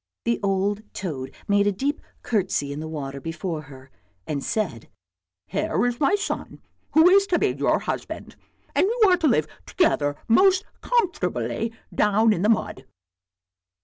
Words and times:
The 0.25 0.39
old 0.41 0.81
toad 0.95 1.31
made 1.47 1.67
a 1.67 1.71
deep 1.71 2.01
curtsey 2.23 2.73
in 2.73 2.79
the 2.79 2.87
water 2.87 3.21
before 3.21 3.61
her, 3.61 3.91
and 4.25 4.43
said," 4.43 4.89
Here 5.45 5.85
is 5.85 5.99
my 5.99 6.15
son, 6.15 6.59
who 6.93 7.07
is 7.07 7.27
to 7.27 7.37
be 7.37 7.49
your 7.53 7.77
husband, 7.77 8.35
and 8.73 8.87
you 8.87 9.09
are 9.09 9.17
to 9.17 9.27
live 9.27 9.45
together 9.67 10.15
most 10.27 10.65
comfortably 10.81 11.71
down 11.93 12.33
in 12.33 12.41
the 12.41 12.49
mud." 12.49 12.87